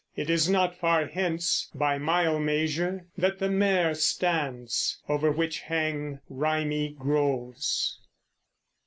It 0.15 0.31
is 0.31 0.49
not 0.49 0.79
far 0.79 1.05
hence, 1.05 1.69
By 1.75 1.99
mile 1.99 2.39
measure, 2.39 3.05
that 3.19 3.37
the 3.37 3.49
mere 3.51 3.93
stands, 3.93 4.99
Over 5.07 5.29
which 5.31 5.59
hang 5.59 6.21
rimy 6.27 6.93
groves. 6.97 7.99